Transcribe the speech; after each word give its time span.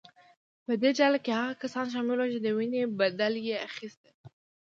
په 0.65 0.71
دې 0.81 0.91
ډله 0.99 1.17
کې 1.25 1.31
هغه 1.39 1.53
کسان 1.61 1.85
شامل 1.93 2.17
وو 2.19 2.31
چې 2.33 2.39
د 2.41 2.47
وینې 2.57 2.81
بدله 2.99 3.39
یې 3.47 3.55
اخیسته. 3.67 4.09